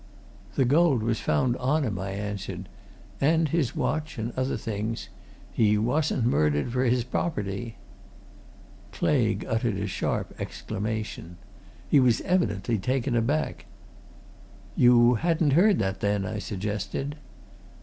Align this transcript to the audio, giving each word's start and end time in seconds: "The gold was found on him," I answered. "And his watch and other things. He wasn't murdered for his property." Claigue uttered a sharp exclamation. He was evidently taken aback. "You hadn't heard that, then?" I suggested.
"The 0.55 0.65
gold 0.65 1.03
was 1.03 1.19
found 1.19 1.55
on 1.57 1.83
him," 1.83 1.99
I 1.99 2.09
answered. 2.09 2.67
"And 3.21 3.49
his 3.49 3.75
watch 3.75 4.17
and 4.17 4.33
other 4.35 4.57
things. 4.57 5.09
He 5.53 5.77
wasn't 5.77 6.25
murdered 6.25 6.71
for 6.73 6.85
his 6.85 7.03
property." 7.03 7.75
Claigue 8.91 9.45
uttered 9.47 9.77
a 9.77 9.85
sharp 9.85 10.33
exclamation. 10.39 11.37
He 11.87 11.99
was 11.99 12.19
evidently 12.21 12.79
taken 12.79 13.15
aback. 13.15 13.65
"You 14.75 15.13
hadn't 15.19 15.51
heard 15.53 15.77
that, 15.77 15.99
then?" 15.99 16.25
I 16.25 16.39
suggested. 16.39 17.17